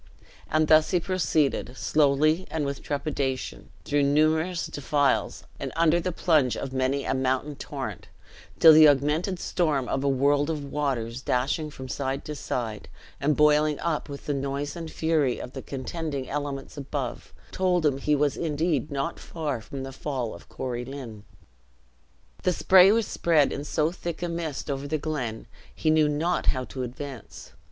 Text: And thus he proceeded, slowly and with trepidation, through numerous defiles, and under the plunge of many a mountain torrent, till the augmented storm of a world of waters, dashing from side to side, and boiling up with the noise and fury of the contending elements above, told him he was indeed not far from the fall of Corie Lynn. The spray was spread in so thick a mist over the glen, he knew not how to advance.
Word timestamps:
And 0.49 0.67
thus 0.67 0.89
he 0.89 0.99
proceeded, 0.99 1.77
slowly 1.77 2.47
and 2.49 2.65
with 2.65 2.81
trepidation, 2.81 3.69
through 3.85 4.01
numerous 4.01 4.65
defiles, 4.65 5.43
and 5.59 5.71
under 5.75 5.99
the 5.99 6.11
plunge 6.11 6.57
of 6.57 6.73
many 6.73 7.05
a 7.05 7.13
mountain 7.13 7.55
torrent, 7.55 8.07
till 8.57 8.73
the 8.73 8.87
augmented 8.87 9.37
storm 9.39 9.87
of 9.87 10.03
a 10.03 10.09
world 10.09 10.49
of 10.49 10.65
waters, 10.71 11.21
dashing 11.21 11.69
from 11.69 11.87
side 11.87 12.25
to 12.25 12.33
side, 12.33 12.87
and 13.19 13.37
boiling 13.37 13.79
up 13.79 14.09
with 14.09 14.25
the 14.25 14.33
noise 14.33 14.75
and 14.75 14.89
fury 14.89 15.37
of 15.37 15.53
the 15.53 15.61
contending 15.61 16.27
elements 16.27 16.77
above, 16.77 17.31
told 17.51 17.85
him 17.85 17.99
he 17.99 18.15
was 18.15 18.35
indeed 18.35 18.89
not 18.89 19.19
far 19.19 19.61
from 19.61 19.83
the 19.83 19.93
fall 19.93 20.33
of 20.33 20.49
Corie 20.49 20.83
Lynn. 20.83 21.25
The 22.41 22.53
spray 22.53 22.91
was 22.91 23.05
spread 23.05 23.51
in 23.53 23.63
so 23.63 23.91
thick 23.91 24.23
a 24.23 24.27
mist 24.29 24.71
over 24.71 24.87
the 24.87 24.97
glen, 24.97 25.45
he 25.75 25.91
knew 25.91 26.09
not 26.09 26.47
how 26.47 26.63
to 26.63 26.81
advance. 26.81 27.51